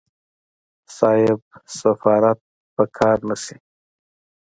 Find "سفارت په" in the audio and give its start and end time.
1.79-2.83